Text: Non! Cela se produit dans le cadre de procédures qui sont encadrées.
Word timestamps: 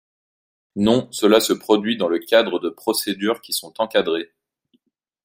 Non! 0.77 1.09
Cela 1.11 1.39
se 1.39 1.53
produit 1.53 1.95
dans 1.95 2.07
le 2.07 2.17
cadre 2.17 2.57
de 2.57 2.69
procédures 2.71 3.39
qui 3.39 3.53
sont 3.53 3.79
encadrées. 3.79 4.33